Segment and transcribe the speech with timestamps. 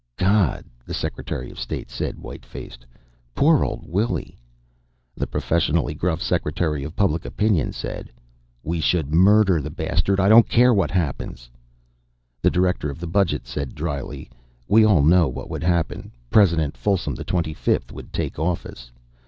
[0.17, 2.87] "God," the Secretary of State said, white faced.
[3.35, 4.35] "Poor old Willy!"
[5.15, 8.09] The professionally gruff Secretary of Public Opinion said:
[8.63, 10.19] "We should murder the bastard.
[10.19, 11.51] I don't care what happens"
[12.41, 14.27] The Director of the Budget said dryly:
[14.67, 16.11] "We all know what would happen.
[16.31, 18.91] President Folsom XXV would take office.